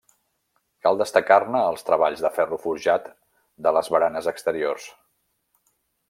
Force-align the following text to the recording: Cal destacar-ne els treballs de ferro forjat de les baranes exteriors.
Cal 0.85 0.95
destacar-ne 1.01 1.59
els 1.73 1.85
treballs 1.89 2.23
de 2.25 2.31
ferro 2.39 2.59
forjat 2.65 3.07
de 3.67 3.75
les 3.79 3.91
baranes 3.97 4.31
exteriors. 4.35 4.89